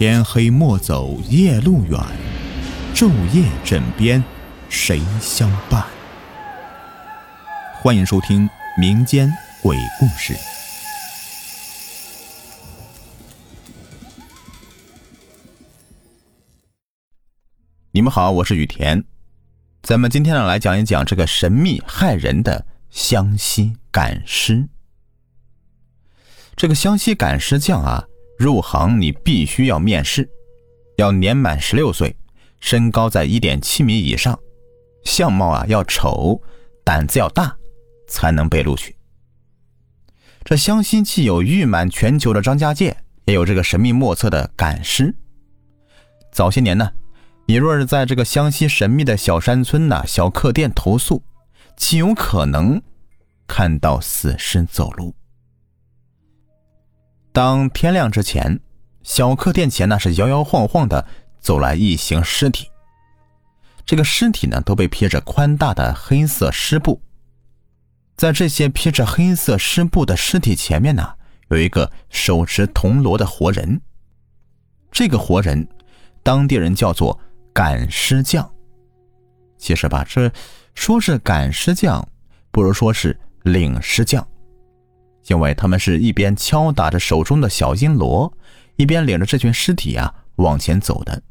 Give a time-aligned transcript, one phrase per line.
[0.00, 2.00] 天黑莫走夜路远，
[2.94, 4.24] 昼夜枕边
[4.70, 5.84] 谁相伴？
[7.82, 9.30] 欢迎收听民间
[9.62, 10.34] 鬼故事。
[17.90, 19.04] 你们好，我是雨田。
[19.82, 24.66] 咱们今天呢来讲一讲这个神秘害人的湘西赶尸。
[26.56, 28.06] 这个湘西赶尸匠啊。
[28.40, 30.26] 入行你必须要面试，
[30.96, 32.16] 要年满十六岁，
[32.58, 34.40] 身高在一点七米以上，
[35.04, 36.40] 相貌啊要丑，
[36.82, 37.54] 胆子要大，
[38.08, 38.96] 才能被录取。
[40.42, 45.14] 这湘西既有誉满全球的张家界，也有这个神秘莫测的赶尸。
[46.32, 46.90] 早些年呢，
[47.44, 51.22] 你若是在这个湘西神秘的小山村呐小客店投宿，
[51.76, 52.80] 极有可能
[53.46, 55.14] 看到死尸走路。
[57.32, 58.60] 当天亮之前，
[59.02, 61.06] 小客店前那是摇摇晃晃的
[61.38, 62.68] 走来一行尸体。
[63.86, 67.00] 这个尸体呢，都被披着宽大的黑色湿布。
[68.16, 71.14] 在这些披着黑色湿布的尸体前面呢，
[71.48, 73.80] 有一个手持铜锣的活人。
[74.90, 75.66] 这个活人，
[76.22, 77.18] 当地人叫做
[77.52, 78.48] 赶尸匠。
[79.56, 80.30] 其实吧，这
[80.74, 82.06] 说是赶尸匠，
[82.50, 84.26] 不如说是领尸匠。
[85.26, 88.32] 因为他们是一边敲打着手中的小阴锣，
[88.76, 91.22] 一边领着这群尸体啊往前走的。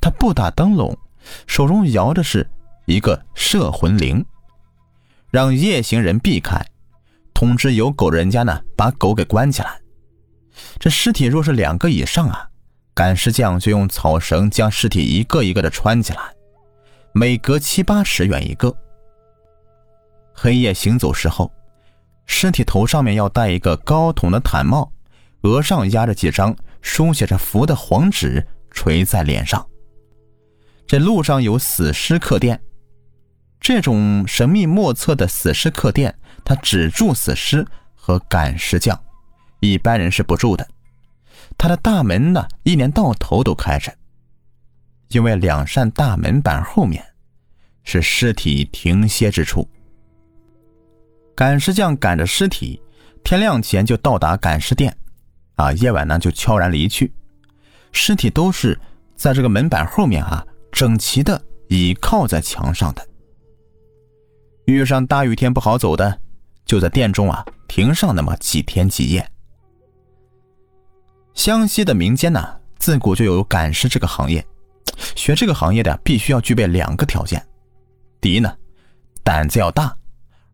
[0.00, 0.96] 他不打灯笼，
[1.46, 2.48] 手中摇的是
[2.86, 4.24] 一个摄魂铃，
[5.30, 6.64] 让夜行人避开，
[7.34, 9.80] 通知有狗人家呢把狗给关起来。
[10.78, 12.48] 这尸体若是两个以上啊，
[12.94, 16.20] 赶尸匠就用草绳将尸体一个一个的穿起来，
[17.12, 18.74] 每隔七八尺远一个。
[20.32, 21.50] 黑夜行走时候。
[22.26, 24.92] 尸体头上面要戴一个高筒的毯帽，
[25.42, 29.66] 额上压着几张书写着符的黄纸，垂在脸上。
[30.86, 32.60] 这路上有死尸客店，
[33.60, 38.98] 这种神秘莫测的死尸客店，它只住死尸和赶尸匠，
[39.60, 40.68] 一般人是不住的。
[41.56, 43.92] 它的大门呢，一年到头都开着，
[45.08, 47.04] 因为两扇大门板后面
[47.82, 49.68] 是尸体停歇之处。
[51.34, 52.80] 赶尸匠赶着尸体，
[53.24, 54.96] 天亮前就到达赶尸店，
[55.56, 57.12] 啊，夜晚呢就悄然离去。
[57.90, 58.78] 尸体都是
[59.16, 63.04] 在这个门板后面啊，整齐的倚靠在墙上的。
[64.66, 66.20] 遇上大雨天不好走的，
[66.64, 69.28] 就在店中啊停上那么几天几夜。
[71.34, 74.44] 湘西的民间呢，自古就有赶尸这个行业，
[75.16, 77.44] 学这个行业的必须要具备两个条件：
[78.20, 78.56] 第一呢，
[79.24, 79.92] 胆子要大；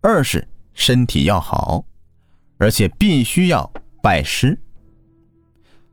[0.00, 0.46] 二是。
[0.80, 1.84] 身体要好，
[2.56, 3.70] 而且必须要
[4.02, 4.58] 拜师。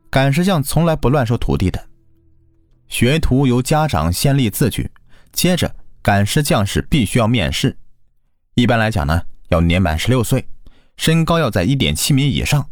[0.08, 1.88] 赶尸匠从来不乱收徒弟的，
[2.88, 4.90] 学徒由家长先立字据，
[5.30, 7.76] 接着赶尸匠是必须要面试。
[8.54, 10.48] 一般来讲呢，要年满十六岁，
[10.96, 12.70] 身高要在一点七米以上，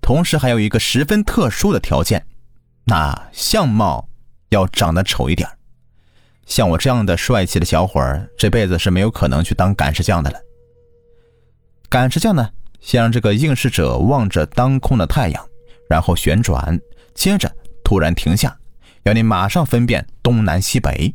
[0.00, 2.24] 同时还有一个十分特殊的条件，
[2.86, 4.08] 那相貌
[4.48, 5.46] 要长得丑一点。
[6.46, 10.40] 像我这样的帅气的小伙儿，这辈子是没有可能去当赶尸匠的了。
[11.92, 15.48] 赶尸匠呢，先让这个应试者望着当空的太阳，
[15.90, 16.80] 然后旋转，
[17.14, 17.54] 接着
[17.84, 18.56] 突然停下，
[19.02, 21.14] 要你马上分辨东南西北。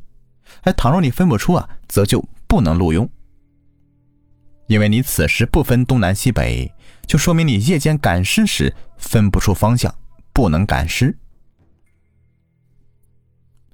[0.62, 3.10] 哎，倘若你分不出啊，则就不能录用。
[4.68, 6.72] 因为你此时不分东南西北，
[7.08, 9.92] 就说明你夜间赶尸时分不出方向，
[10.32, 11.18] 不能赶尸。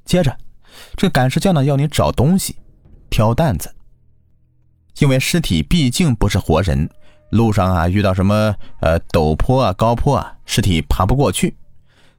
[0.06, 0.38] 接着，
[0.96, 2.56] 这赶尸匠呢，要你找东西，
[3.10, 3.76] 挑担子。
[5.04, 6.90] 因为尸体毕竟不是活人，
[7.30, 11.58] 路上啊遇到什么呃陡坡啊高坡啊，尸体爬不过去，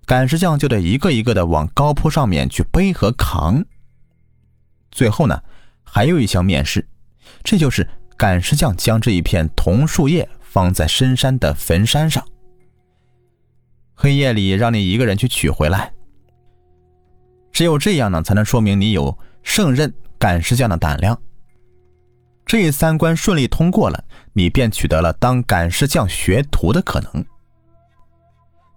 [0.05, 3.65] 赶尸匠就得一个一个的往高坡上面去背和扛。
[4.91, 5.43] 最后呢，
[5.83, 6.87] 还有一项面试，
[7.43, 12.23] 这就是赶尸匠将这一片桐树叶放在深山的坟山上，
[13.95, 15.91] 黑夜里让你一个人去取回来。
[17.51, 21.19] 只有这样呢，才能说明你有胜任赶尸匠的胆量。
[22.47, 27.25] 这三关顺利通过了，你便取得了当赶尸匠学徒的可能。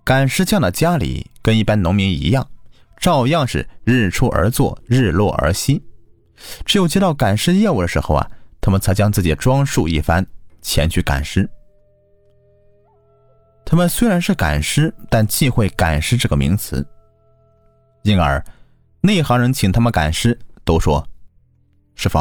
[0.03, 2.49] 赶尸匠的家里跟一般农民一样，
[2.97, 5.83] 照样是日出而作，日落而息。
[6.65, 8.31] 只有接到赶尸业务的时候啊，
[8.61, 10.25] 他们才将自己装束一番，
[10.61, 11.49] 前去赶尸。
[13.65, 16.87] 他们虽然是赶尸，但忌讳“赶尸”这个名词，
[18.03, 18.41] 因而
[19.01, 21.05] 内行人请他们赶尸，都说
[21.95, 22.17] ：“师傅。”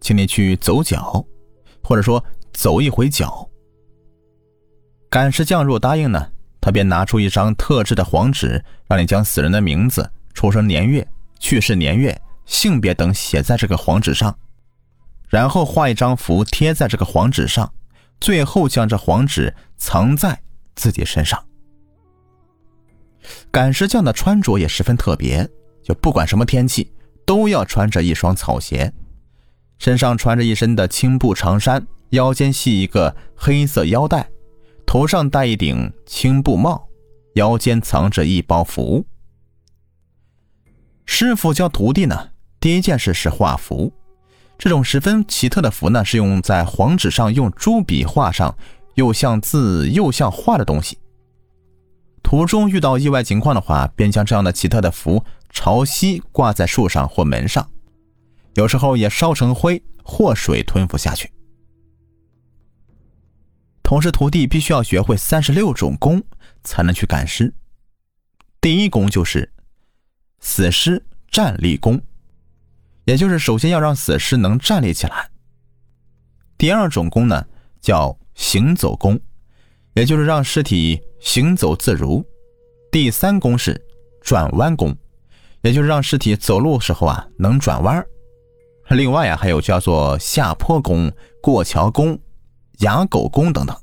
[0.00, 1.24] 请你去走脚，
[1.82, 3.48] 或者说走一回脚。
[5.08, 6.30] 赶尸匠若答应呢，
[6.60, 11.06] 他便拿出一张特制的黄纸，让你将死人的名字、出生年月、
[11.38, 14.36] 去世年月、性别等写在这个黄纸上，
[15.28, 17.72] 然后画一张符贴在这个黄纸上，
[18.20, 20.40] 最后将这黄纸藏在
[20.74, 21.42] 自己身上。
[23.50, 25.48] 赶尸匠的穿着也十分特别，
[25.82, 26.92] 就不管什么天气，
[27.26, 28.92] 都要穿着一双草鞋，
[29.80, 34.28] 身上穿着一身的青布长衫，腰间系一个黑色腰带。
[34.84, 36.86] 头上戴一顶青布帽，
[37.34, 39.06] 腰间藏着一包符。
[41.06, 42.28] 师傅教徒弟呢，
[42.60, 43.90] 第一件事是画符。
[44.58, 48.54] 这种十分奇特的符呢，是用在黄纸上用朱笔画上
[48.96, 50.98] 又像字又像画的东西。
[52.22, 57.66] 途中遇到意外情况的话，便将这样的奇特的符朝西挂在树上或门上，
[58.54, 61.30] 有时候也烧成灰或水吞服下去。
[63.82, 66.22] 同时，徒弟必须要学会三十六种功，
[66.62, 67.52] 才能去赶尸。
[68.60, 69.52] 第一功就是
[70.40, 72.00] 死尸站立功，
[73.04, 75.30] 也就是首先要让死尸能站立起来。
[76.56, 77.44] 第二种功呢，
[77.80, 79.18] 叫行走功，
[79.94, 82.24] 也就是让尸体行走自如。
[82.92, 83.80] 第三功是
[84.20, 84.96] 转弯功，
[85.62, 88.06] 也就是让尸体走路时候啊能转弯。
[88.96, 92.18] 另外呀，还有叫做下坡功、过桥功。
[92.80, 93.76] 哑狗功等等，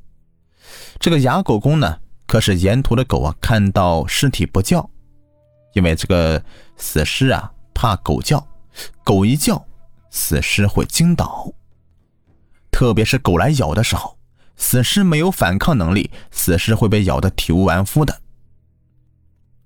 [1.00, 4.89] 这个哑狗功呢，可是沿途的狗啊，看到尸体不叫，
[5.74, 6.44] 因为这个
[6.77, 8.44] 死尸啊怕狗叫，
[9.04, 9.63] 狗一叫，
[10.09, 11.54] 死尸会惊倒。
[12.71, 14.18] 特别是狗来咬的时候，
[14.56, 18.19] 死尸没有反抗能力，死尸会被咬得体无完肤的。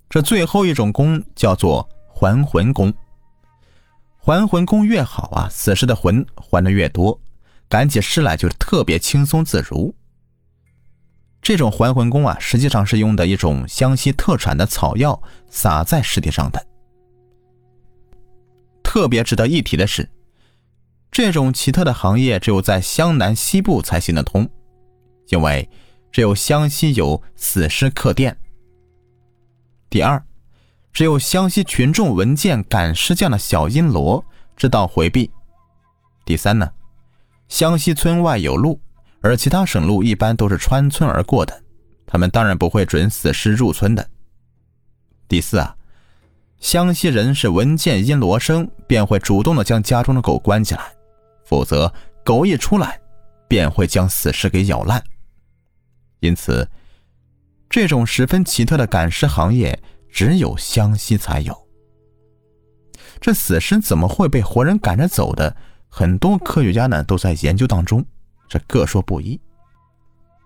[0.09, 2.93] 这最后一种功叫做还魂功，
[4.23, 7.19] 还魂功越好啊，死尸的魂还的越多。
[7.67, 9.95] 赶起尸来就特别轻松自如。
[11.41, 15.19] 这种还魂功啊，实际上是用的一种湘西特产的草药
[15.49, 16.63] 撒在尸体上的。
[18.83, 20.07] 特别值得一提的是，
[21.09, 24.47] 这种奇特的行业只有在湘南西部才行得通，
[25.29, 25.67] 因为
[26.11, 28.37] 只有湘西有死尸客店。
[29.89, 30.21] 第二，
[30.93, 34.23] 只有湘西群众闻见赶尸匠的小阴锣，
[34.55, 35.31] 知道回避。
[36.25, 36.69] 第三呢？
[37.47, 38.79] 湘西村外有路，
[39.21, 41.63] 而其他省路一般都是穿村而过的，
[42.05, 44.07] 他们当然不会准死尸入村的。
[45.27, 45.75] 第四啊，
[46.59, 50.93] 湘西人是闻见阴锣声便会主动的将家中的狗关起来，
[51.45, 51.91] 否则
[52.23, 52.99] 狗一出来
[53.47, 55.01] 便会将死尸给咬烂。
[56.19, 56.69] 因此，
[57.69, 59.77] 这种十分奇特的赶尸行业
[60.11, 61.67] 只有湘西才有。
[63.19, 65.55] 这死尸怎么会被活人赶着走的？
[65.93, 68.05] 很多科学家呢都在研究当中，
[68.47, 69.39] 这各说不一。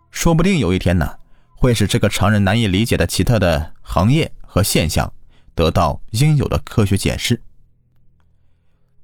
[0.10, 1.16] 说不定有一天呢，
[1.56, 5.12] 会使这个常人难以理解的奇特的行业和现象
[5.54, 7.40] 得到应有的科学解释。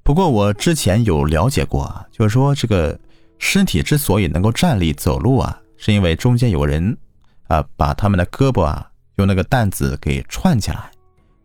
[0.02, 2.98] 不过我之前有了解过啊，就是说这个
[3.38, 6.98] 尸体之所以能够站立走路啊，是因为中间有人
[7.46, 8.90] 啊把他们的胳膊啊
[9.22, 10.90] 用那个担子给串起来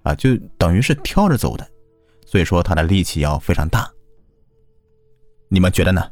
[0.01, 1.65] 啊，就等于是挑着走的，
[2.25, 3.87] 所以说他的力气要非常大。
[5.47, 6.09] 你们觉得呢？